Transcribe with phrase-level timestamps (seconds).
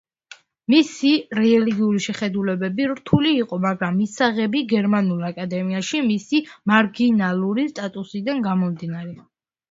[0.73, 9.13] მისი რელიგიური შეხედულებები რთული იყო, მაგრამ მისაღები გერმანულ აკადემიაში მისი მარგინალური სტატუსიდან გამომდინარე.